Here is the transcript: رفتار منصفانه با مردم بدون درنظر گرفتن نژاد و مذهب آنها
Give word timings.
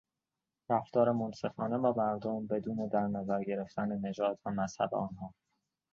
رفتار 0.69 1.11
منصفانه 1.11 1.77
با 1.77 1.93
مردم 1.97 2.47
بدون 2.47 2.87
درنظر 2.87 3.43
گرفتن 3.43 3.97
نژاد 3.99 4.39
و 4.45 4.51
مذهب 4.51 4.95
آنها 4.95 5.33